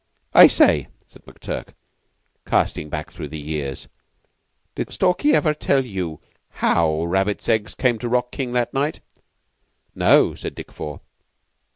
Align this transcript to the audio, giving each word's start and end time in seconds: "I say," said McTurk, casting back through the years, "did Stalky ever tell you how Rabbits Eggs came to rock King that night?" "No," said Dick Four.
"I 0.33 0.47
say," 0.47 0.87
said 1.05 1.25
McTurk, 1.25 1.75
casting 2.47 2.89
back 2.89 3.11
through 3.11 3.27
the 3.27 3.37
years, 3.37 3.87
"did 4.73 4.89
Stalky 4.91 5.35
ever 5.35 5.53
tell 5.53 5.85
you 5.85 6.19
how 6.63 7.03
Rabbits 7.05 7.47
Eggs 7.47 7.75
came 7.75 7.99
to 7.99 8.09
rock 8.09 8.31
King 8.31 8.51
that 8.53 8.73
night?" 8.73 9.01
"No," 9.93 10.33
said 10.33 10.55
Dick 10.55 10.71
Four. 10.71 11.01